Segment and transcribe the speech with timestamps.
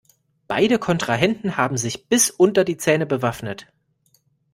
[0.47, 3.67] Beide Kontrahenten haben sich bis unter die Zähne bewaffnet.